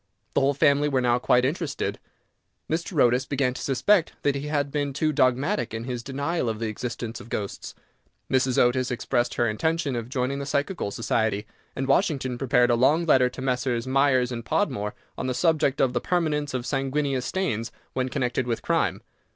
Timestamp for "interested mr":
1.45-2.99